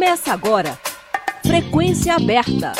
[0.00, 0.78] Começa agora.
[1.44, 2.72] Frequência aberta.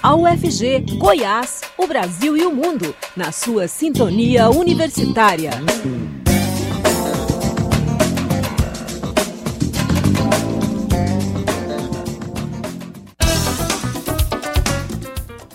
[0.00, 5.50] A UFG, Goiás, o Brasil e o mundo, na sua sintonia universitária.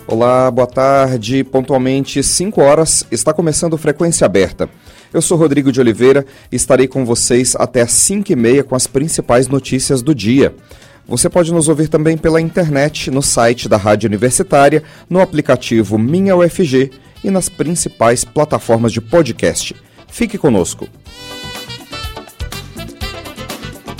[0.06, 1.42] Olá, boa tarde.
[1.42, 4.68] Pontualmente 5 horas, está começando Frequência Aberta.
[5.14, 8.76] Eu sou Rodrigo de Oliveira e estarei com vocês até às 5 e meia com
[8.76, 10.54] as principais notícias do dia.
[11.08, 16.34] Você pode nos ouvir também pela internet, no site da Rádio Universitária, no aplicativo Minha
[16.36, 16.90] UFG
[17.22, 19.74] e nas principais plataformas de podcast.
[20.08, 20.88] Fique conosco.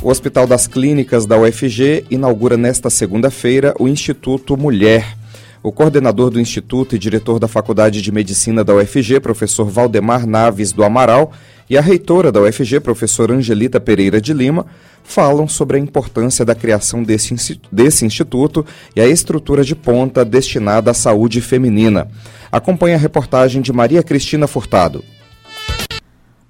[0.03, 5.17] O Hospital das Clínicas da UFG inaugura nesta segunda-feira o Instituto Mulher.
[5.67, 10.71] O coordenador do Instituto e diretor da Faculdade de Medicina da UFG, professor Valdemar Naves
[10.71, 11.33] do Amaral,
[11.69, 14.65] e a reitora da UFG, professora Angelita Pereira de Lima,
[15.03, 18.65] falam sobre a importância da criação desse, desse instituto
[18.95, 22.07] e a estrutura de ponta destinada à saúde feminina.
[22.53, 25.05] Acompanhe a reportagem de Maria Cristina Furtado.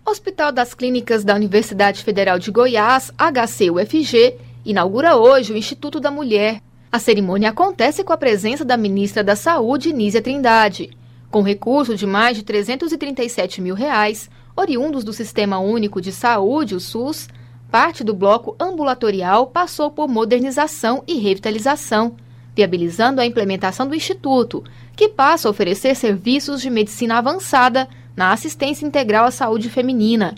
[0.04, 6.60] Hospital das Clínicas da Universidade Federal de Goiás, HCUFG, inaugura hoje o Instituto da Mulher,
[6.96, 10.90] a cerimônia acontece com a presença da ministra da Saúde, Nízia Trindade.
[11.30, 16.80] Com recurso de mais de 337 mil reais, oriundos do Sistema Único de Saúde, o
[16.80, 17.28] SUS,
[17.70, 22.16] parte do bloco ambulatorial passou por modernização e revitalização,
[22.54, 24.64] viabilizando a implementação do Instituto,
[24.96, 27.86] que passa a oferecer serviços de medicina avançada
[28.16, 30.34] na assistência integral à saúde feminina.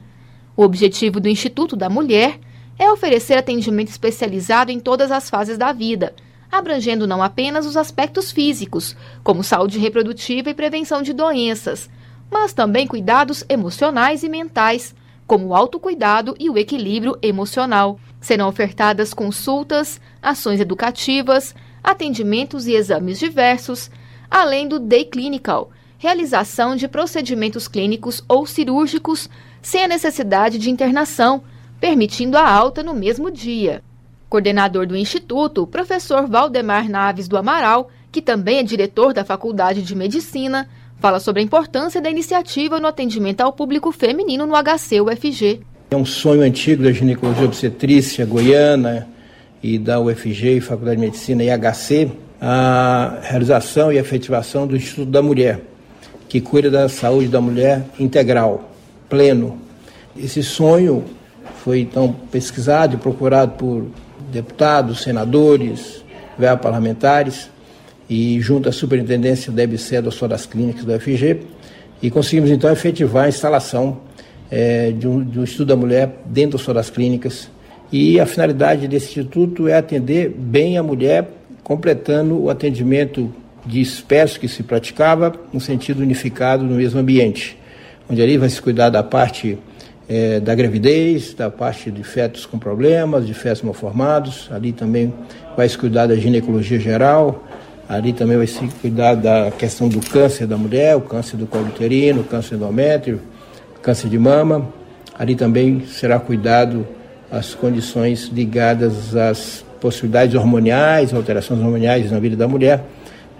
[0.56, 2.40] O objetivo do Instituto da Mulher
[2.76, 6.12] é oferecer atendimento especializado em todas as fases da vida–
[6.50, 11.88] abrangendo não apenas os aspectos físicos, como saúde reprodutiva e prevenção de doenças,
[12.30, 14.94] mas também cuidados emocionais e mentais,
[15.26, 18.00] como o autocuidado e o equilíbrio emocional.
[18.20, 21.54] Serão ofertadas consultas, ações educativas,
[21.84, 23.90] atendimentos e exames diversos,
[24.30, 29.28] além do Day Clinical, realização de procedimentos clínicos ou cirúrgicos
[29.60, 31.42] sem a necessidade de internação,
[31.80, 33.82] permitindo a alta no mesmo dia.
[34.28, 39.94] Coordenador do Instituto, professor Valdemar Naves do Amaral, que também é diretor da Faculdade de
[39.94, 40.68] Medicina,
[41.00, 45.60] fala sobre a importância da iniciativa no atendimento ao público feminino no HC-UFG.
[45.90, 49.08] É um sonho antigo da ginecologia obstetrícia goiana
[49.62, 52.10] e da UFG, Faculdade de Medicina e HC,
[52.40, 55.60] a realização e efetivação do Instituto da Mulher,
[56.28, 58.70] que cuida da saúde da mulher integral,
[59.08, 59.58] pleno.
[60.14, 61.04] Esse sonho
[61.64, 63.86] foi então pesquisado e procurado por
[64.30, 66.04] deputados, senadores,
[66.62, 67.50] parlamentares,
[68.08, 71.40] e junto à superintendência da EBC do Hospital das Clínicas do FG,
[72.00, 73.98] e conseguimos então efetivar a instalação
[74.50, 77.50] é, de, um, de, um, estudo da mulher dentro do Hospital das Clínicas.
[77.92, 81.28] E a finalidade desse instituto é atender bem a mulher,
[81.62, 83.32] completando o atendimento
[83.66, 87.58] de espécies que se praticava no sentido unificado no mesmo ambiente,
[88.08, 89.58] onde ali vai se cuidar da parte
[90.08, 94.48] é, da gravidez, da parte de fetos com problemas, de fetos malformados.
[94.50, 95.12] Ali também
[95.56, 97.44] vai se cuidar da ginecologia geral.
[97.88, 101.66] Ali também vai se cuidar da questão do câncer da mulher, o câncer do colo
[101.66, 103.20] uterino, câncer endométrio,
[103.82, 104.66] câncer de mama.
[105.18, 106.86] Ali também será cuidado
[107.30, 112.84] as condições ligadas às possibilidades hormoniais, alterações hormoniais na vida da mulher,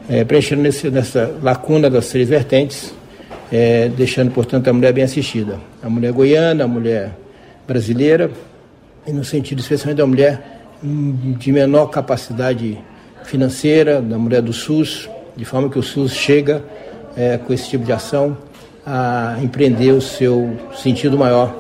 [0.09, 2.93] é, preenchendo nesse, nessa lacuna das três vertentes
[3.51, 5.59] é, deixando, portanto, a mulher bem assistida.
[5.83, 7.17] A mulher goiana, a mulher
[7.67, 8.31] brasileira,
[9.07, 12.79] e no sentido especialmente da mulher de menor capacidade
[13.25, 16.63] financeira, da mulher do SUS, de forma que o SUS chega
[17.17, 18.37] é, com esse tipo de ação
[18.87, 21.55] a empreender o seu sentido maior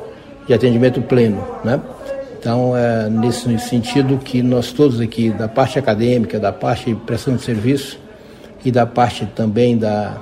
[0.46, 1.80] de atendimento pleno, né?
[2.40, 7.36] Então, é nesse sentido que nós todos aqui, da parte acadêmica, da parte de prestação
[7.36, 7.98] de serviço
[8.64, 10.16] e da parte também da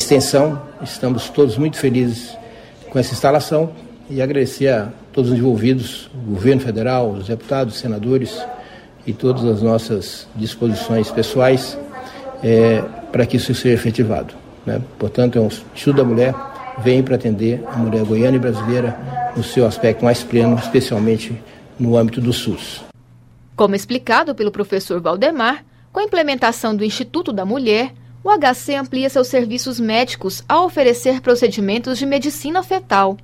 [0.00, 0.67] extensão.
[0.82, 2.36] Estamos todos muito felizes
[2.90, 3.70] com essa instalação
[4.08, 8.40] e agradecer a todos os envolvidos, o governo federal, os deputados, os senadores
[9.06, 11.78] e todas as nossas disposições pessoais
[12.42, 14.34] é, para que isso seja efetivado.
[14.64, 14.80] Né?
[14.98, 16.34] Portanto, é um Instituto da Mulher
[16.78, 18.98] vem para atender a mulher goiana e brasileira
[19.36, 21.40] no seu aspecto mais pleno, especialmente
[21.78, 22.82] no âmbito do SUS.
[23.56, 27.92] Como explicado pelo professor Valdemar, com a implementação do Instituto da Mulher,
[28.22, 33.16] o HC amplia seus serviços médicos ao oferecer procedimentos de medicina fetal.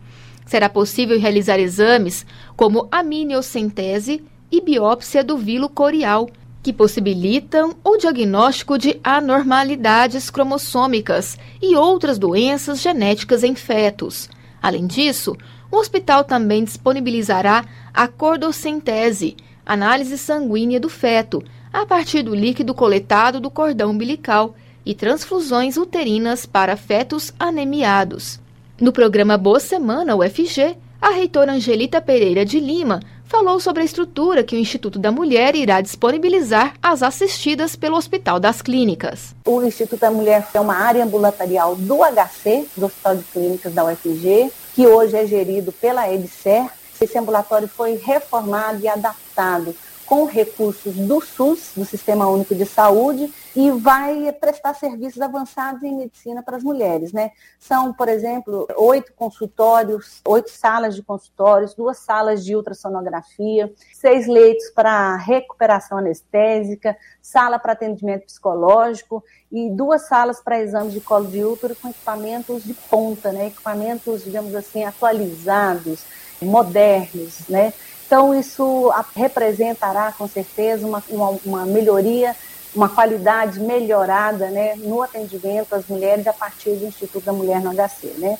[0.47, 2.25] Será possível realizar exames
[2.57, 6.29] como amniocentese e biópsia do vilo corial,
[6.63, 14.31] que possibilitam o diagnóstico de anormalidades cromossômicas e outras doenças genéticas em fetos.
[14.63, 15.37] Além disso,
[15.71, 19.37] o hospital também disponibilizará a cordocentese,
[19.67, 21.43] análise sanguínea do feto,
[21.73, 24.55] a partir do líquido coletado do cordão umbilical
[24.85, 28.41] e transfusões uterinas para fetos anemiados.
[28.81, 34.45] No programa Boa Semana UFG, a reitora Angelita Pereira de Lima falou sobre a estrutura
[34.45, 39.35] que o Instituto da Mulher irá disponibilizar às assistidas pelo Hospital das Clínicas.
[39.45, 43.85] O Instituto da Mulher é uma área ambulatorial do HC, do Hospital de Clínicas da
[43.85, 46.69] UFG, que hoje é gerido pela EBSER.
[47.01, 49.75] Esse ambulatório foi reformado e adaptado
[50.07, 55.97] com recursos do SUS, do Sistema Único de Saúde, e vai prestar serviços avançados em
[55.97, 57.13] medicina para as mulheres.
[57.13, 57.31] Né?
[57.59, 64.71] São, por exemplo, oito consultórios, oito salas de consultórios, duas salas de ultrassonografia, seis leitos
[64.71, 71.45] para recuperação anestésica, sala para atendimento psicológico e duas salas para exames de colo de
[71.45, 73.47] útero com equipamentos de ponta, né?
[73.47, 76.05] equipamentos, digamos assim, atualizados,
[76.43, 77.73] modernos, né?
[78.07, 82.37] Então, isso representará, com certeza, uma, uma, uma melhoria,
[82.75, 87.73] uma qualidade melhorada né, no atendimento às mulheres a partir do Instituto da Mulher no
[87.73, 88.15] HC.
[88.19, 88.39] Né?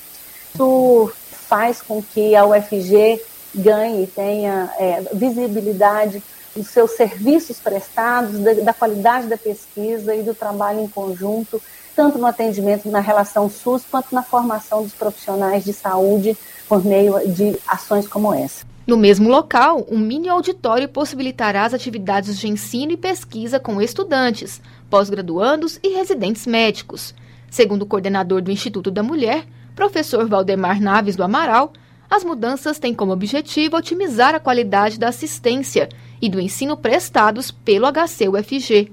[0.53, 3.21] Isso faz com que a UFG
[3.55, 6.23] ganhe e tenha é, visibilidade
[6.55, 11.61] dos seus serviços prestados, da, da, qualidade da pesquisa e do trabalho em conjunto,
[11.95, 16.37] tanto no atendimento na relação SUS, quanto na formação dos profissionais de saúde
[16.69, 18.65] por meio de ações como essa.
[18.87, 24.61] No mesmo local, um mini auditório possibilitará as atividades de ensino e pesquisa com estudantes,
[24.91, 27.15] pós-graduandos e residentes médicos.
[27.51, 31.73] Segundo o coordenador do Instituto da Mulher, professor Valdemar Naves do Amaral,
[32.11, 35.89] as mudanças têm como objetivo otimizar a qualidade da assistência
[36.21, 38.93] e do ensino prestados pelo HC-UFG.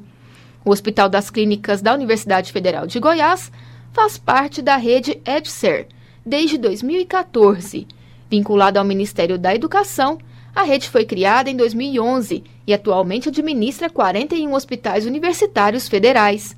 [0.63, 3.51] O Hospital das Clínicas da Universidade Federal de Goiás
[3.91, 5.87] faz parte da rede EBSER
[6.25, 7.87] desde 2014
[8.31, 10.17] Vinculada ao Ministério da Educação,
[10.55, 16.55] a rede foi criada em 2011 e atualmente administra 41 hospitais universitários federais.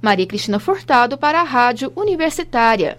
[0.00, 2.98] Maria Cristina Furtado para a Rádio Universitária.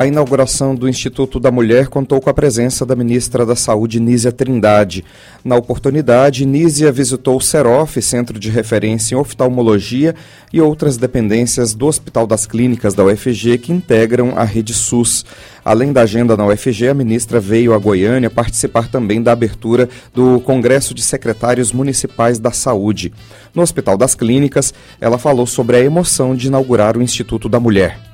[0.00, 4.32] A inauguração do Instituto da Mulher contou com a presença da ministra da Saúde, Nízia
[4.32, 5.04] Trindade.
[5.44, 10.14] Na oportunidade, Nízia visitou o SEROF, Centro de Referência em Oftalmologia,
[10.50, 15.22] e outras dependências do Hospital das Clínicas da UFG que integram a rede SUS.
[15.62, 20.40] Além da agenda na UFG, a ministra veio a Goiânia participar também da abertura do
[20.40, 23.12] Congresso de Secretários Municipais da Saúde.
[23.54, 28.09] No Hospital das Clínicas, ela falou sobre a emoção de inaugurar o Instituto da Mulher.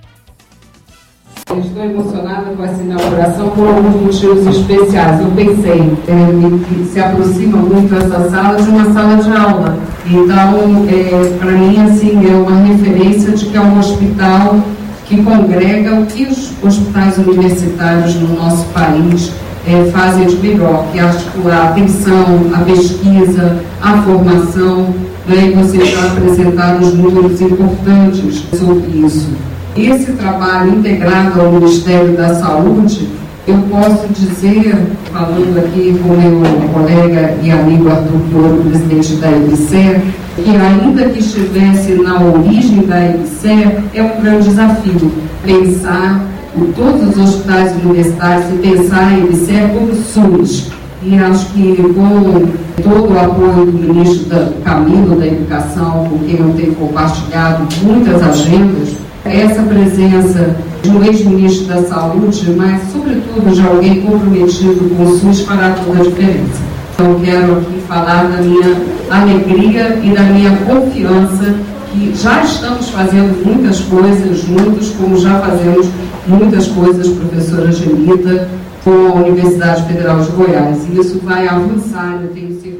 [1.48, 5.20] Estou emocionada com essa inauguração por alguns motivos especiais.
[5.20, 9.78] Eu pensei é, que se aproxima muito essa sala de uma sala de aula.
[10.06, 14.56] Então, é, para mim, assim, é uma referência de que é um hospital
[15.04, 19.32] que congrega o que os hospitais universitários no nosso país
[19.68, 24.92] é, fazem de melhor, que é articular a atenção, a pesquisa, a formação,
[25.28, 32.16] né, e vocês já apresentaram os números importantes sobre isso esse trabalho integrado ao Ministério
[32.16, 33.08] da Saúde,
[33.46, 34.74] eu posso dizer,
[35.12, 40.00] falando aqui com meu colega e amigo Arthur Pioro, presidente da EBSER,
[40.34, 45.12] que ainda que estivesse na origem da EBSER, é um grande desafio
[45.44, 46.24] pensar
[46.56, 50.72] em todos os hospitais universitários e pensar a EBSER como SUS.
[51.02, 52.46] E acho que com
[52.82, 58.95] todo o apoio do ministro Camilo da Educação, com quem eu tenho compartilhado muitas agendas,
[59.30, 65.40] essa presença de um ex-ministro da Saúde, mas, sobretudo, de alguém comprometido com o SUS
[65.40, 66.62] fará toda a diferença.
[66.94, 68.76] Então, quero aqui falar da minha
[69.10, 71.54] alegria e da minha confiança
[71.92, 75.86] que já estamos fazendo muitas coisas juntos, como já fazemos
[76.26, 78.48] muitas coisas, professora Gemita,
[78.84, 80.86] com a Universidade Federal de Goiás.
[80.90, 82.75] E isso vai avançar, eu tenho certeza.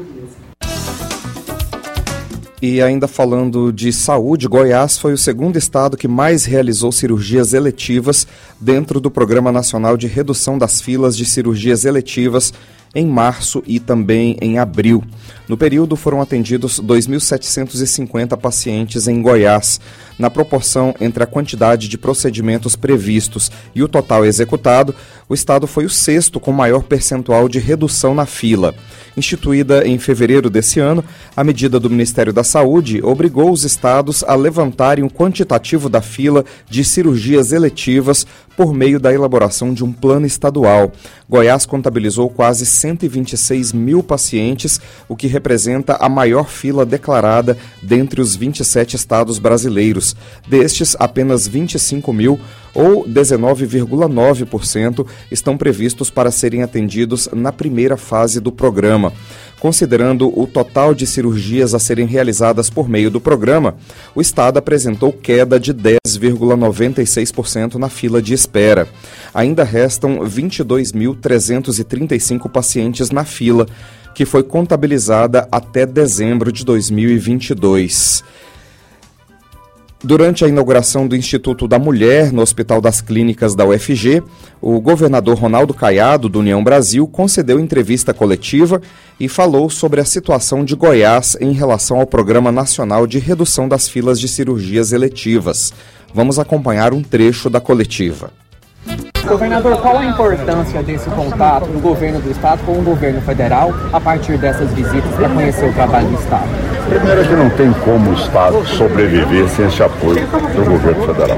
[2.59, 8.25] E ainda falando de saúde, Goiás foi o segundo estado que mais realizou cirurgias eletivas
[8.59, 12.51] dentro do Programa Nacional de Redução das Filas de Cirurgias Eletivas
[12.95, 15.03] em março e também em abril.
[15.47, 19.79] No período foram atendidos 2.750 pacientes em Goiás.
[20.17, 24.95] Na proporção entre a quantidade de procedimentos previstos e o total executado,
[25.29, 28.73] o estado foi o sexto com maior percentual de redução na fila.
[29.15, 31.03] Instituída em fevereiro desse ano,
[31.35, 36.45] a medida do Ministério da Saúde obrigou os estados a levantarem o quantitativo da fila
[36.69, 40.91] de cirurgias eletivas por meio da elaboração de um plano estadual.
[41.29, 48.35] Goiás contabilizou quase 126 mil pacientes, o que representa a maior fila declarada dentre os
[48.35, 50.15] 27 estados brasileiros.
[50.47, 52.39] Destes, apenas 25 mil,
[52.77, 59.11] ou 19,9%, estão previstos para serem atendidos na primeira fase do programa.
[59.59, 63.75] Considerando o total de cirurgias a serem realizadas por meio do programa,
[64.13, 68.87] o Estado apresentou queda de 10,96% na fila de espera.
[69.33, 73.65] Ainda restam 22.335 pacientes na fila,
[74.13, 78.23] que foi contabilizada até dezembro de 2022.
[80.03, 84.21] Durante a inauguração do Instituto da Mulher no Hospital das Clínicas da UFG,
[84.61, 88.79] o governador Ronaldo Caiado, do União Brasil, concedeu entrevista coletiva
[89.19, 93.89] e falou sobre a situação de Goiás em relação ao Programa Nacional de Redução das
[93.89, 95.73] Filas de Cirurgias Eletivas.
[96.13, 98.31] Vamos acompanhar um trecho da coletiva.
[99.27, 103.99] Governador, qual a importância desse contato do governo do estado com o governo federal a
[103.99, 106.66] partir dessas visitas para conhecer o trabalho do estado?
[106.89, 110.25] Primeiro é que não tem como o estado sobreviver sem esse apoio
[110.55, 111.37] do governo federal.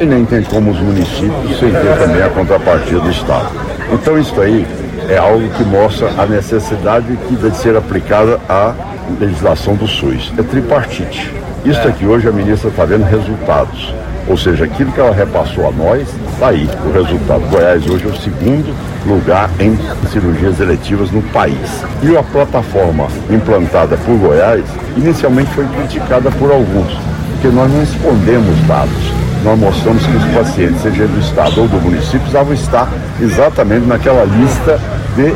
[0.00, 3.50] E nem tem como os municípios sem ter também a contrapartida do estado.
[3.92, 4.66] Então isso aí
[5.08, 8.74] é algo que mostra a necessidade que deve ser aplicada à
[9.20, 10.32] legislação do SUS.
[10.38, 11.34] É tripartite.
[11.64, 13.92] Isso aqui hoje a ministra está vendo resultados.
[14.28, 17.40] Ou seja, aquilo que ela repassou a nós, está aí o resultado.
[17.50, 18.74] Goiás hoje é o segundo
[19.06, 19.76] lugar em
[20.08, 21.82] cirurgias eletivas no país.
[22.02, 24.64] E a plataforma implantada por Goiás,
[24.96, 26.92] inicialmente foi criticada por alguns,
[27.32, 29.12] porque nós não escondemos dados.
[29.44, 32.88] Nós mostramos que os pacientes, seja do estado ou do município, precisavam estar
[33.20, 34.80] exatamente naquela lista
[35.18, 35.34] de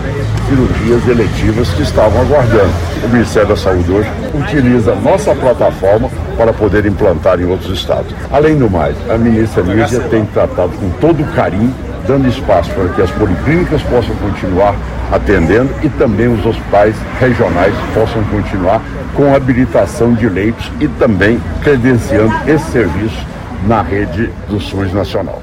[0.48, 2.72] cirurgias eletivas que estavam aguardando.
[3.04, 8.14] O Ministério da Saúde hoje utiliza nossa plataforma para poder implantar em outros estados.
[8.30, 11.74] Além do mais, a ministra Nízia tem tratado com todo carinho,
[12.06, 14.76] dando espaço para que as policlínicas possam continuar
[15.10, 18.80] atendendo e também os hospitais regionais possam continuar
[19.14, 23.26] com habilitação de leitos e também credenciando esse serviço
[23.66, 25.42] na rede do SUS Nacional.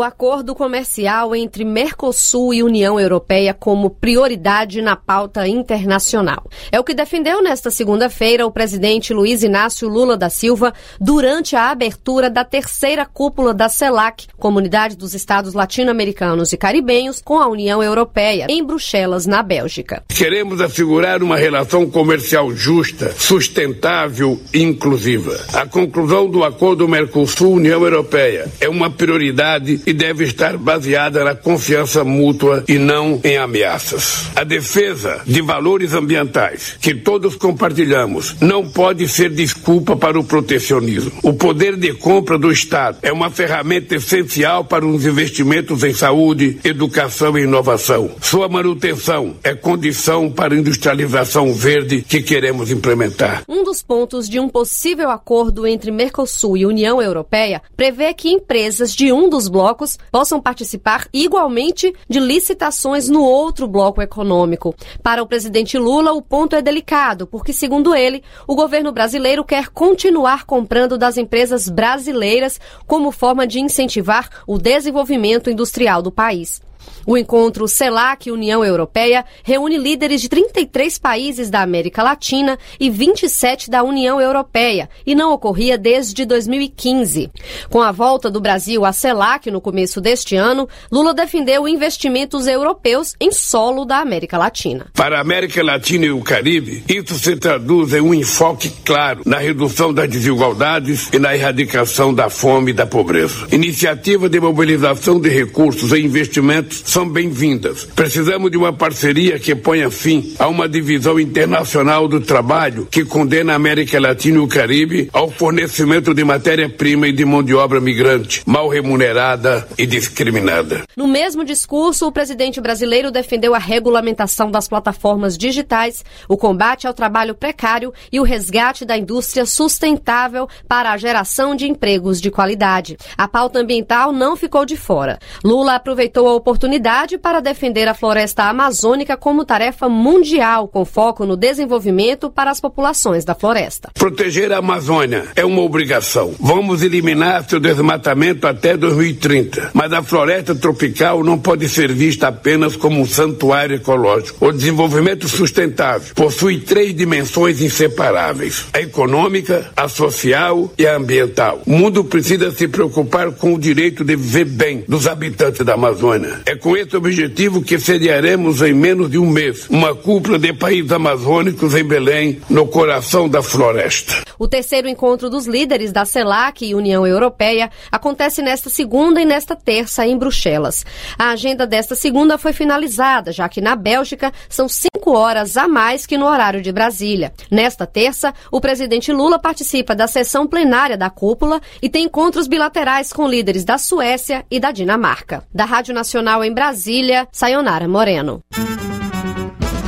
[0.00, 6.48] o acordo comercial entre Mercosul e União Europeia como prioridade na pauta internacional.
[6.72, 11.70] É o que defendeu nesta segunda-feira o presidente Luiz Inácio Lula da Silva durante a
[11.70, 17.82] abertura da terceira cúpula da CELAC, Comunidade dos Estados Latino-Americanos e Caribenhos, com a União
[17.82, 20.02] Europeia, em Bruxelas, na Bélgica.
[20.08, 25.38] Queremos assegurar uma relação comercial justa, sustentável e inclusiva.
[25.52, 32.04] A conclusão do acordo Mercosul-União Europeia é uma prioridade e deve estar baseada na confiança
[32.04, 34.30] mútua e não em ameaças.
[34.36, 41.10] A defesa de valores ambientais que todos compartilhamos não pode ser desculpa para o protecionismo.
[41.24, 46.60] O poder de compra do Estado é uma ferramenta essencial para os investimentos em saúde,
[46.62, 48.12] educação e inovação.
[48.20, 53.42] Sua manutenção é condição para a industrialização verde que queremos implementar.
[53.48, 58.94] Um dos pontos de um possível acordo entre Mercosul e União Europeia prevê que empresas
[58.94, 64.74] de um dos blocos blocos possam participar igualmente de licitações no outro bloco econômico.
[65.02, 69.68] Para o presidente Lula, o ponto é delicado, porque, segundo ele, o governo brasileiro quer
[69.68, 76.60] continuar comprando das empresas brasileiras como forma de incentivar o desenvolvimento industrial do país.
[77.06, 83.70] O encontro CELAC União Europeia reúne líderes de 33 países da América Latina e 27
[83.70, 87.30] da União Europeia e não ocorria desde 2015.
[87.68, 93.14] Com a volta do Brasil à CELAC no começo deste ano, Lula defendeu investimentos europeus
[93.20, 94.86] em solo da América Latina.
[94.94, 99.38] Para a América Latina e o Caribe, isso se traduz em um enfoque claro na
[99.38, 103.46] redução das desigualdades e na erradicação da fome e da pobreza.
[103.52, 107.84] Iniciativa de mobilização de recursos e investimentos são bem-vindas.
[107.84, 113.52] Precisamos de uma parceria que ponha fim a uma divisão internacional do trabalho que condena
[113.52, 117.80] a América Latina e o Caribe ao fornecimento de matéria-prima e de mão de obra
[117.80, 120.82] migrante, mal remunerada e discriminada.
[120.96, 126.94] No mesmo discurso, o presidente brasileiro defendeu a regulamentação das plataformas digitais, o combate ao
[126.94, 132.96] trabalho precário e o resgate da indústria sustentável para a geração de empregos de qualidade.
[133.16, 135.20] A pauta ambiental não ficou de fora.
[135.44, 136.79] Lula aproveitou a oportunidade
[137.18, 143.24] para defender a floresta amazônica como tarefa mundial, com foco no desenvolvimento para as populações
[143.24, 143.90] da floresta.
[143.94, 146.34] Proteger a Amazônia é uma obrigação.
[146.40, 149.70] Vamos eliminar seu desmatamento até 2030.
[149.74, 154.46] Mas a floresta tropical não pode ser vista apenas como um santuário ecológico.
[154.46, 161.62] O desenvolvimento sustentável possui três dimensões inseparáveis: a econômica, a social e a ambiental.
[161.66, 166.40] O mundo precisa se preocupar com o direito de viver bem dos habitantes da Amazônia.
[166.46, 170.92] É com esse objetivo que sediaremos em menos de um mês uma cúpula de países
[170.92, 174.22] amazônicos em Belém, no coração da floresta.
[174.38, 179.54] O terceiro encontro dos líderes da CELAC e União Europeia acontece nesta segunda e nesta
[179.54, 180.84] terça em Bruxelas.
[181.18, 186.06] A agenda desta segunda foi finalizada, já que na Bélgica são cinco horas a mais
[186.06, 187.32] que no horário de Brasília.
[187.50, 193.12] Nesta terça, o presidente Lula participa da sessão plenária da cúpula e tem encontros bilaterais
[193.12, 195.44] com líderes da Suécia e da Dinamarca.
[195.52, 198.42] Da Rádio Nacional em Brasília, Sayonara Moreno.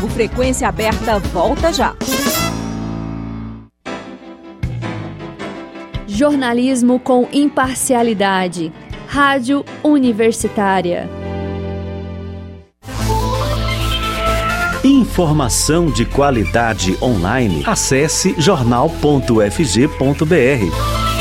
[0.02, 1.94] O Frequência Aberta volta já.
[6.06, 8.72] Jornalismo com imparcialidade.
[9.06, 11.10] Rádio Universitária.
[14.82, 17.62] Informação de qualidade online.
[17.66, 21.11] Acesse jornal.fg.br.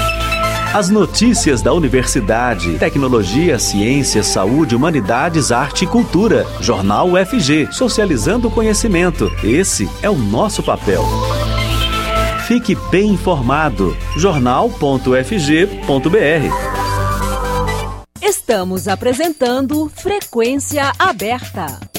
[0.73, 6.47] As notícias da universidade, tecnologia, ciência, saúde, humanidades, arte e cultura.
[6.61, 9.29] Jornal UFG, socializando o conhecimento.
[9.43, 11.03] Esse é o nosso papel.
[12.47, 13.97] Fique bem informado.
[14.15, 15.11] jornal.fg.br.
[18.21, 21.90] Estamos apresentando Frequência Aberta.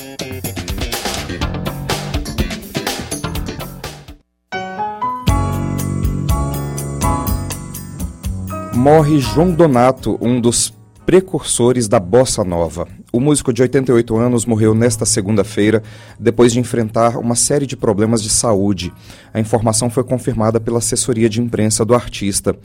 [8.82, 10.74] Morre João Donato, um dos
[11.06, 12.88] precursores da bossa nova.
[13.12, 15.84] O músico de 88 anos morreu nesta segunda-feira
[16.18, 18.92] depois de enfrentar uma série de problemas de saúde.
[19.32, 22.56] A informação foi confirmada pela assessoria de imprensa do artista.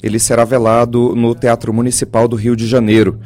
[0.00, 3.18] Ele será velado no Teatro Municipal do Rio de Janeiro.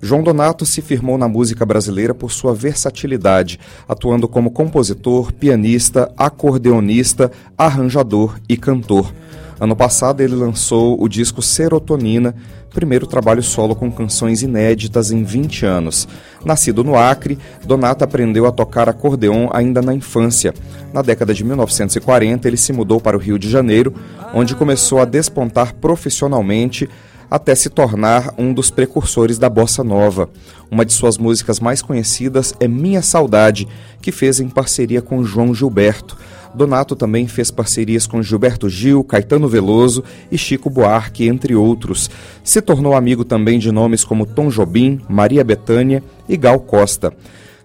[0.00, 7.32] João Donato se firmou na música brasileira por sua versatilidade, atuando como compositor, pianista, acordeonista,
[7.58, 9.12] arranjador e cantor.
[9.58, 12.34] Ano passado, ele lançou o disco Serotonina,
[12.74, 16.06] primeiro trabalho solo com canções inéditas em 20 anos.
[16.44, 20.52] Nascido no Acre, Donato aprendeu a tocar acordeon ainda na infância.
[20.92, 23.94] Na década de 1940, ele se mudou para o Rio de Janeiro,
[24.34, 26.86] onde começou a despontar profissionalmente
[27.30, 30.28] até se tornar um dos precursores da bossa nova.
[30.70, 33.66] Uma de suas músicas mais conhecidas é Minha Saudade,
[34.00, 36.16] que fez em parceria com João Gilberto.
[36.56, 42.10] Donato também fez parcerias com Gilberto Gil, Caetano Veloso e Chico Buarque, entre outros.
[42.42, 47.12] Se tornou amigo também de nomes como Tom Jobim, Maria Bethânia e Gal Costa.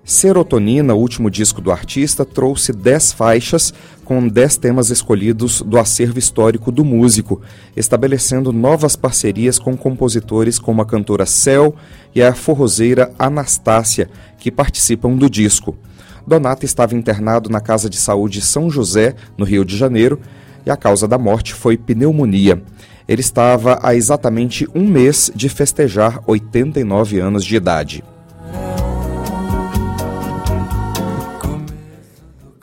[0.04, 3.74] Serotonina, o último disco do artista, trouxe 10 faixas
[4.04, 7.42] com 10 temas escolhidos do acervo histórico do músico,
[7.78, 11.76] estabelecendo novas parcerias com compositores como a cantora Cel
[12.14, 15.78] e a forrozeira Anastácia, que participam do disco.
[16.26, 20.20] Donato estava internado na Casa de Saúde São José, no Rio de Janeiro,
[20.66, 22.62] e a causa da morte foi pneumonia.
[23.08, 28.04] Ele estava há exatamente um mês de festejar 89 anos de idade.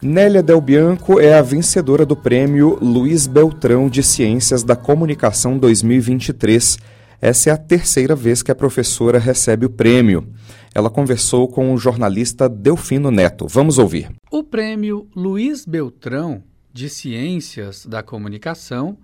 [0.01, 6.79] Nélia Del Bianco é a vencedora do prêmio Luiz Beltrão de Ciências da Comunicação 2023.
[7.21, 10.25] Essa é a terceira vez que a professora recebe o prêmio.
[10.75, 13.47] Ela conversou com o jornalista Delfino Neto.
[13.49, 14.11] Vamos ouvir.
[14.31, 18.99] O prêmio Luiz Beltrão de Ciências da Comunicação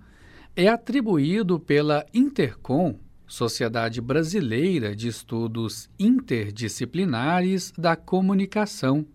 [0.55, 2.95] é atribuído pela Intercom
[3.27, 9.05] Sociedade Brasileira de Estudos Interdisciplinares da Comunicação.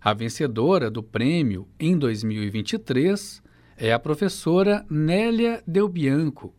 [0.00, 3.42] A vencedora do prêmio em 2023
[3.76, 6.54] é a professora Nélia Del Bianco.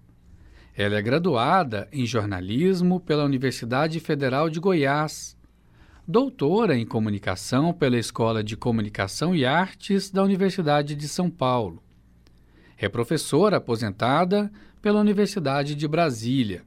[0.78, 5.36] Ela é graduada em jornalismo pela Universidade Federal de Goiás,
[6.08, 11.82] doutora em comunicação pela Escola de Comunicação e Artes da Universidade de São Paulo.
[12.78, 16.62] É professora aposentada pela Universidade de Brasília.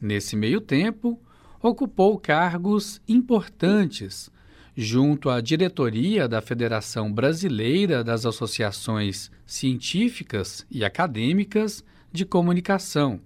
[0.00, 1.16] Nesse meio tempo,
[1.62, 4.32] ocupou cargos importantes
[4.76, 11.84] junto à diretoria da Federação Brasileira das Associações Científicas e Acadêmicas
[12.16, 13.20] de Comunicação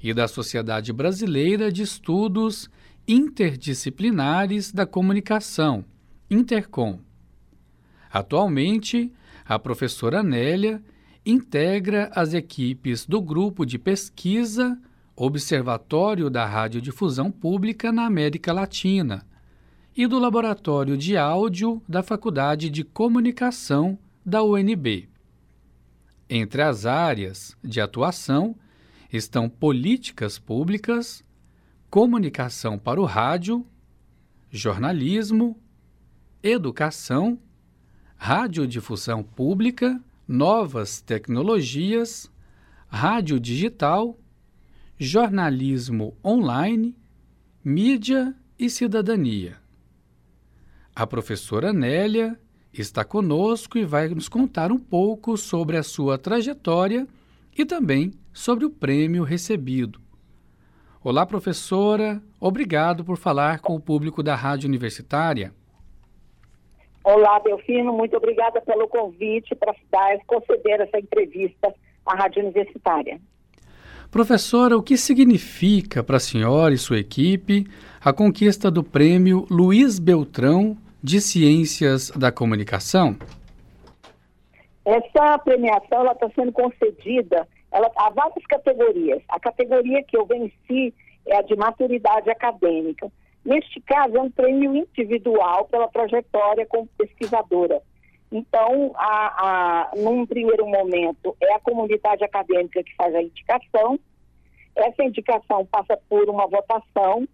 [0.00, 2.70] e da Sociedade Brasileira de Estudos
[3.08, 5.84] Interdisciplinares da Comunicação,
[6.30, 7.00] Intercom.
[8.12, 9.12] Atualmente,
[9.44, 10.82] a professora Nélia
[11.24, 14.78] integra as equipes do Grupo de Pesquisa
[15.16, 19.26] Observatório da Radiodifusão Pública na América Latina
[19.96, 25.09] e do Laboratório de Áudio da Faculdade de Comunicação da UNB.
[26.32, 28.54] Entre as áreas de atuação
[29.12, 31.24] estão políticas públicas,
[31.90, 33.66] comunicação para o rádio,
[34.48, 35.60] jornalismo,
[36.40, 37.36] educação,
[38.16, 42.30] radiodifusão pública, novas tecnologias,
[42.86, 44.16] rádio digital,
[44.96, 46.96] jornalismo online,
[47.64, 49.58] mídia e cidadania.
[50.94, 52.38] A professora Nélia
[52.72, 57.06] está conosco e vai nos contar um pouco sobre a sua trajetória
[57.56, 60.00] e também sobre o prêmio recebido.
[61.02, 62.22] Olá, professora.
[62.38, 65.52] Obrigado por falar com o público da Rádio Universitária.
[67.02, 67.92] Olá, Delfino.
[67.92, 69.74] Muito obrigada pelo convite para
[70.26, 73.20] conceder essa entrevista à Rádio Universitária.
[74.10, 77.66] Professora, o que significa para a senhora e sua equipe
[78.04, 83.16] a conquista do prêmio Luiz Beltrão de Ciências da Comunicação?
[84.84, 89.22] Essa premiação está sendo concedida ela, há várias categorias.
[89.28, 90.92] A categoria que eu venci
[91.26, 93.10] é a de maturidade acadêmica.
[93.44, 97.80] Neste caso, é um prêmio individual pela trajetória como pesquisadora.
[98.30, 103.98] Então, a, a, num primeiro momento, é a comunidade acadêmica que faz a indicação.
[104.76, 107.26] Essa indicação passa por uma votação.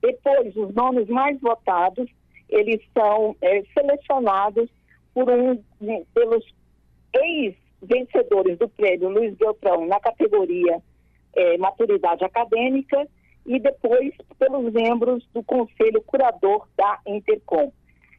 [0.00, 2.08] Depois, os nomes mais votados,
[2.50, 4.68] eles são é, selecionados
[5.14, 5.62] por um,
[6.14, 6.44] pelos
[7.14, 10.82] ex vencedores do prêmio Luiz Beltrão na categoria
[11.34, 13.06] é, Maturidade Acadêmica
[13.46, 17.72] e depois pelos membros do Conselho Curador da Intercom.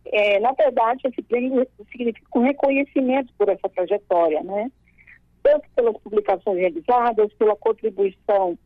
[0.05, 4.71] É, na verdade, esse prêmio significa um reconhecimento por essa trajetória, né?
[5.43, 8.57] Tanto pelas publicações realizadas, pela contribuição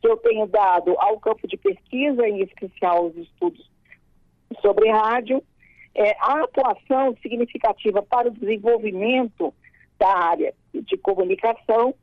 [0.00, 3.66] que eu tenho dado ao campo de pesquisa, em especial os estudos
[4.60, 5.42] sobre rádio,
[5.94, 9.54] é, a atuação significativa para o desenvolvimento
[9.98, 11.94] da área de comunicação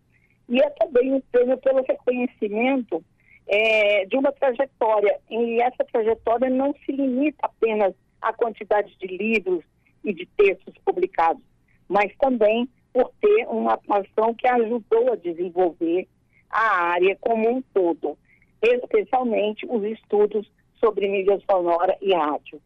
[0.49, 3.03] e é também um prêmio pelo reconhecimento
[3.47, 5.19] é, de uma trajetória.
[5.29, 9.63] E essa trajetória não se limita apenas à quantidade de livros
[10.03, 11.43] e de textos publicados,
[11.87, 16.07] mas também por ter uma atuação que ajudou a desenvolver
[16.49, 18.17] a área como um todo,
[18.61, 20.49] especialmente os estudos
[20.83, 22.59] sobre mídia sonora e rádio.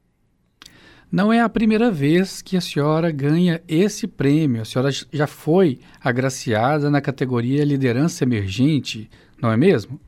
[1.12, 4.62] Não é a primeira vez que a senhora ganha esse prêmio.
[4.62, 9.10] A senhora já foi agraciada na categoria Liderança Emergente,
[9.42, 10.00] não é mesmo?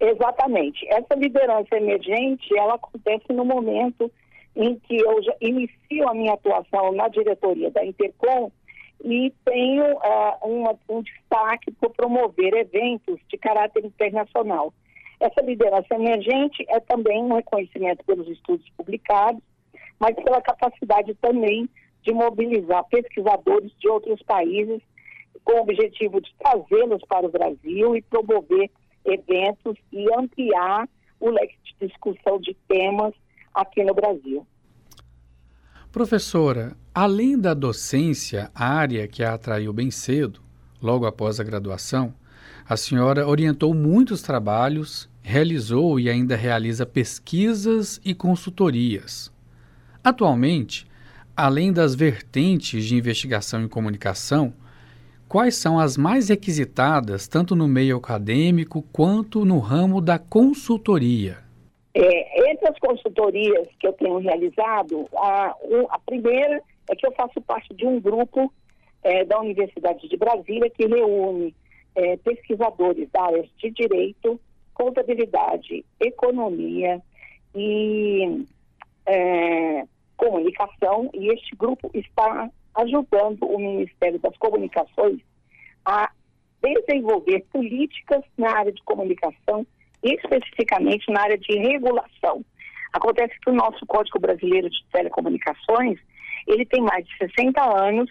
[0.00, 0.86] Exatamente.
[0.88, 4.10] Essa liderança emergente, ela acontece no momento
[4.54, 8.50] em que eu já inicio a minha atuação na diretoria da Intercom
[9.04, 14.72] e tenho uh, uma, um destaque por promover eventos de caráter internacional.
[15.18, 19.42] Essa liderança emergente é também um reconhecimento pelos estudos publicados
[19.98, 21.68] mas pela capacidade também
[22.02, 24.80] de mobilizar pesquisadores de outros países
[25.44, 28.70] com o objetivo de trazê-los para o Brasil e promover
[29.04, 30.88] eventos e ampliar
[31.20, 33.14] o leque de discussão de temas
[33.54, 34.46] aqui no Brasil.
[35.90, 40.40] Professora, além da docência, área que a atraiu bem cedo,
[40.82, 42.12] logo após a graduação,
[42.68, 49.32] a senhora orientou muitos trabalhos, realizou e ainda realiza pesquisas e consultorias.
[50.02, 50.84] Atualmente,
[51.36, 54.52] além das vertentes de investigação e comunicação,
[55.28, 61.38] quais são as mais requisitadas, tanto no meio acadêmico quanto no ramo da consultoria?
[61.94, 65.54] É, entre as consultorias que eu tenho realizado, a,
[65.90, 68.52] a primeira é que eu faço parte de um grupo
[69.04, 71.54] é, da Universidade de Brasília que reúne
[71.96, 74.38] é, pesquisadores da área de direito,
[74.74, 77.00] contabilidade, economia
[77.54, 78.44] e
[79.06, 79.84] é,
[80.16, 85.20] comunicação, e este grupo está ajudando o Ministério das Comunicações
[85.84, 86.10] a
[86.62, 89.66] desenvolver políticas na área de comunicação,
[90.02, 92.44] especificamente na área de regulação.
[92.92, 95.98] Acontece que o nosso Código Brasileiro de Telecomunicações,
[96.46, 98.10] ele tem mais de 60 anos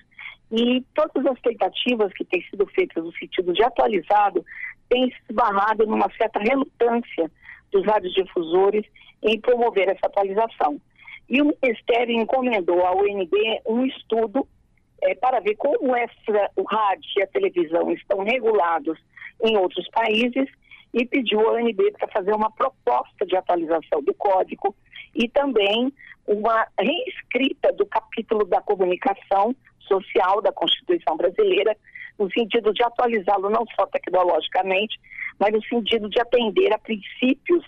[0.51, 4.45] e todas as tentativas que têm sido feitas no sentido de atualizado
[4.89, 7.31] têm se esbarrado numa certa relutância
[7.71, 8.85] dos radiodifusores
[9.23, 10.79] em promover essa atualização.
[11.27, 13.31] E o Ministério encomendou à UNB
[13.65, 14.47] um estudo
[15.01, 18.97] é, para ver como essa, o rádio e a televisão estão regulados
[19.43, 20.47] em outros países
[20.93, 24.75] e pediu à UNB para fazer uma proposta de atualização do código
[25.13, 25.91] e também
[26.27, 29.55] uma reescrita do capítulo da comunicação
[29.87, 31.75] social da Constituição Brasileira,
[32.17, 34.99] no sentido de atualizá-lo não só tecnologicamente,
[35.39, 37.63] mas no sentido de atender a princípios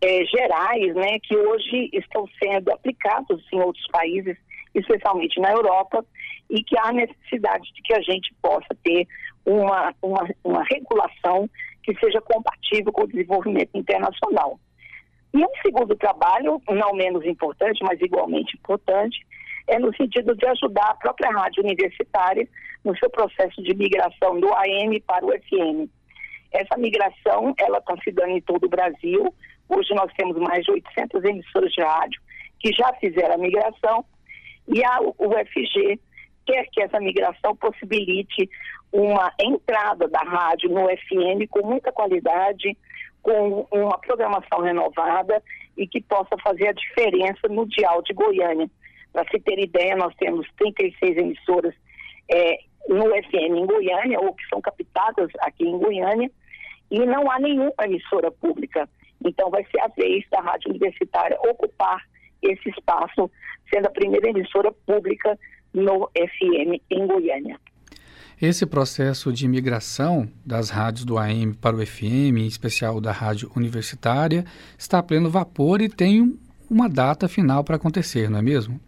[0.00, 4.36] eh, gerais, né, que hoje estão sendo aplicados em outros países,
[4.74, 6.04] especialmente na Europa,
[6.50, 9.06] e que há necessidade de que a gente possa ter
[9.44, 11.48] uma, uma, uma regulação
[11.82, 14.58] que seja compatível com o desenvolvimento internacional.
[15.32, 19.18] E um segundo trabalho, não menos importante, mas igualmente importante,
[19.66, 22.48] é no sentido de ajudar a própria rádio universitária
[22.84, 25.90] no seu processo de migração do AM para o FM.
[26.52, 29.34] Essa migração, ela está se dando em todo o Brasil.
[29.68, 32.20] Hoje nós temos mais de 800 emissoras de rádio
[32.60, 34.04] que já fizeram a migração
[34.68, 36.00] e a UFG
[36.46, 38.48] quer que essa migração possibilite
[38.92, 42.76] uma entrada da rádio no FM com muita qualidade,
[43.22, 45.42] com uma programação renovada
[45.76, 48.70] e que possa fazer a diferença no dial de Goiânia.
[49.16, 51.74] Para se ter ideia, nós temos 36 emissoras
[52.30, 56.30] é, no FM em Goiânia, ou que são captadas aqui em Goiânia,
[56.90, 58.86] e não há nenhuma emissora pública.
[59.24, 62.04] Então vai ser a vez da Rádio Universitária ocupar
[62.42, 63.30] esse espaço,
[63.72, 65.38] sendo a primeira emissora pública
[65.72, 67.58] no FM em Goiânia.
[68.38, 73.50] Esse processo de migração das rádios do AM para o FM, em especial da rádio
[73.56, 74.44] universitária,
[74.76, 76.38] está a pleno vapor e tem
[76.70, 78.78] uma data final para acontecer, não é mesmo?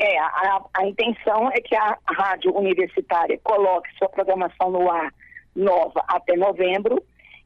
[0.00, 5.12] É, a, a intenção é que a rádio universitária coloque sua programação no ar
[5.56, 7.02] nova até novembro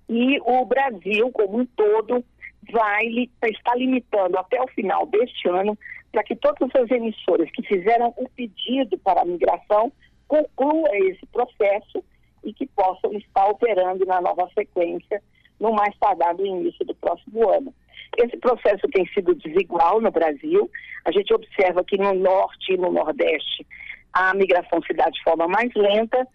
[0.08, 2.22] e o Brasil como um todo
[2.70, 3.06] vai
[3.50, 5.76] estar limitando até o final deste ano
[6.12, 9.90] para que todas as emissoras que fizeram o pedido para a migração
[10.28, 12.04] conclua esse processo
[12.44, 15.22] e que possam estar operando na nova sequência
[15.58, 17.74] no mais tardar do início do próximo ano.
[18.18, 20.70] Esse processo tem sido desigual no Brasil.
[21.04, 23.66] A gente observa que no norte e no nordeste
[24.12, 26.26] a migração se dá de forma mais lenta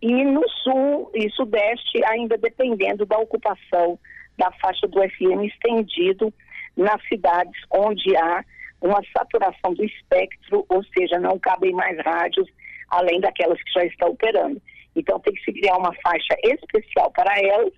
[0.00, 3.98] e no sul e sudeste ainda dependendo da ocupação
[4.38, 6.32] da faixa do FM estendido
[6.76, 8.44] nas cidades onde há
[8.80, 12.48] uma saturação do espectro, ou seja, não cabem mais rádios
[12.90, 14.60] além daquelas que já estão operando.
[14.94, 17.72] Então tem que se criar uma faixa especial para elas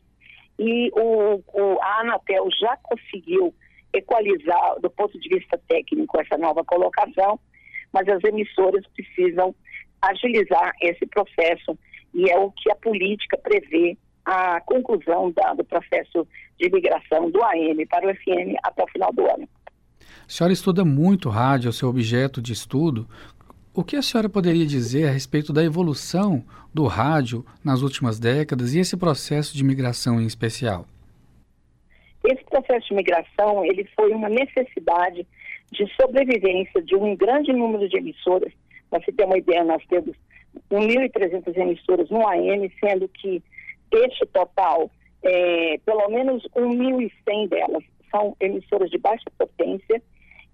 [0.59, 3.55] e o, o, a Anatel já conseguiu
[3.92, 7.38] equalizar do ponto de vista técnico essa nova colocação,
[7.92, 9.55] mas as emissoras precisam
[10.03, 11.79] agilizar esse processo
[12.14, 16.27] e é o que a política prevê a conclusão da, do processo
[16.59, 19.49] de migração do AM para o FM até o final do ano.
[20.01, 23.09] A senhora estuda muito rádio, é seu objeto de estudo.
[23.79, 26.43] O que a senhora poderia dizer a respeito da evolução
[26.75, 30.85] do rádio nas últimas décadas e esse processo de migração em especial?
[32.25, 35.25] Esse processo de migração ele foi uma necessidade
[35.71, 38.53] de sobrevivência de um grande número de emissoras.
[38.91, 40.17] Para se ter uma ideia, nós temos
[40.73, 43.41] 1.300 emissoras no AM, sendo que
[43.93, 44.91] este total,
[45.23, 50.03] é, pelo menos 1.100 delas são emissoras de baixa potência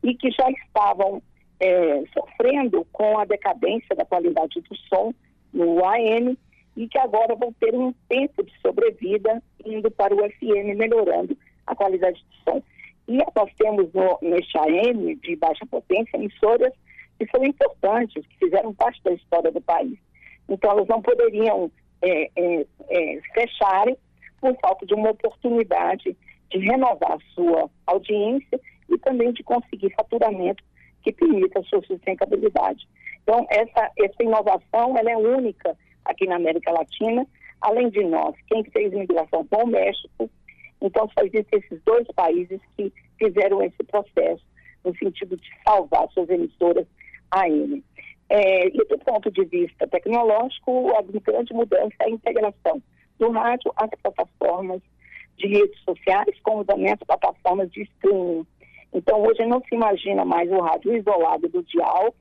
[0.03, 1.23] e que já estavam
[1.65, 5.15] é, sofrendo com a decadência da qualidade do som
[5.51, 6.37] no AM
[6.77, 11.75] e que agora vão ter um tempo de sobrevida indo para o FM, melhorando a
[11.75, 12.63] qualidade do som.
[13.09, 16.73] E nós temos no, neste AM de baixa potência emissoras
[17.19, 19.97] que são importantes, que fizeram parte da história do país.
[20.47, 21.71] Então elas não poderiam
[22.03, 23.97] é, é, é, fecharem
[24.39, 26.15] por falta de uma oportunidade
[26.51, 30.63] de renovar a sua audiência e também de conseguir faturamento
[31.05, 32.89] que permita a sua sustentabilidade.
[33.23, 37.27] Então, essa, essa inovação ela é única aqui na América Latina,
[37.61, 38.35] além de nós.
[38.49, 40.31] Quem fez migração com o México,
[40.81, 44.43] então só existem esses dois países que fizeram esse processo
[44.85, 46.87] no sentido de salvar suas emissoras
[47.31, 47.83] AM.
[48.29, 52.83] É, e do ponto de vista tecnológico, a grande mudança é a integração
[53.19, 54.83] do rádio às plataformas
[55.37, 58.47] de redes sociais, como também as plataformas de streaming.
[58.95, 62.15] Então, hoje não se imagina mais o rádio isolado do dial,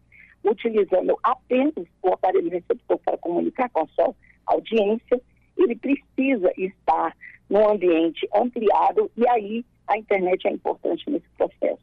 [0.43, 4.15] utilizando apenas o aparelho receptor para comunicar com a sua
[4.47, 5.21] audiência,
[5.55, 7.15] ele precisa estar
[7.47, 11.81] num ambiente ampliado e aí a internet é importante nesse processo,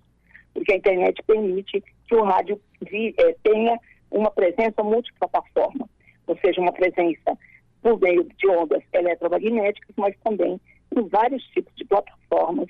[0.53, 3.79] porque a internet permite que o rádio é, tenha
[4.11, 5.89] uma presença multiplataforma,
[6.27, 7.39] ou seja, uma presença
[7.81, 10.61] por meio de ondas eletromagnéticas, mas também
[10.97, 12.69] em vários tipos de plataformas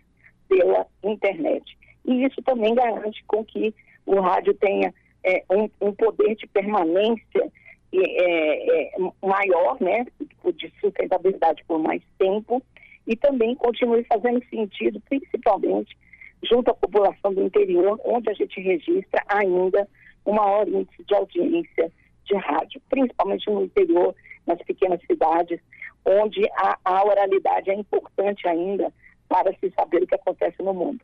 [0.49, 1.80] pela internet.
[2.11, 3.73] E isso também garante com que
[4.05, 4.93] o rádio tenha
[5.23, 7.53] é, um, um, poder de permanência
[7.93, 10.05] é, é, maior, né,
[10.53, 12.61] de sustentabilidade por mais tempo,
[13.07, 15.97] e também continue fazendo sentido, principalmente
[16.43, 19.87] junto à população do interior, onde a gente registra ainda
[20.27, 21.93] um maior índice de audiência
[22.25, 25.61] de rádio, principalmente no interior, nas pequenas cidades,
[26.05, 28.93] onde a, a oralidade é importante ainda
[29.29, 31.01] para se saber o que acontece no mundo.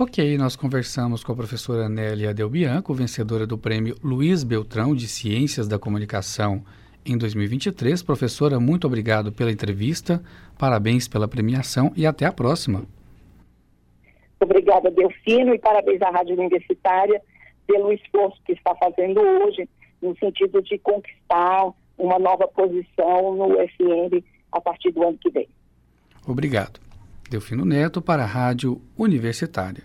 [0.00, 5.08] Ok, nós conversamos com a professora Nélia Del Bianco, vencedora do prêmio Luiz Beltrão de
[5.08, 6.62] Ciências da Comunicação
[7.04, 8.00] em 2023.
[8.04, 10.22] Professora, muito obrigado pela entrevista,
[10.56, 12.84] parabéns pela premiação e até a próxima.
[14.40, 17.20] Obrigada, Delfino, e parabéns à Rádio Universitária
[17.66, 19.68] pelo esforço que está fazendo hoje,
[20.00, 25.48] no sentido de conquistar uma nova posição no FM a partir do ano que vem.
[26.24, 26.87] Obrigado.
[27.28, 29.82] Delfino Neto para a Rádio Universitária.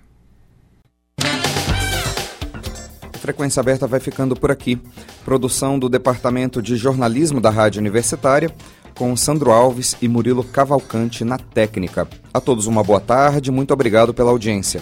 [3.19, 4.81] Frequência Aberta vai ficando por aqui.
[5.23, 8.53] Produção do Departamento de Jornalismo da Rádio Universitária,
[8.95, 12.07] com Sandro Alves e Murilo Cavalcante na técnica.
[12.33, 14.81] A todos uma boa tarde, muito obrigado pela audiência.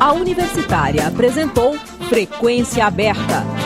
[0.00, 1.76] A Universitária apresentou
[2.08, 3.65] Frequência Aberta.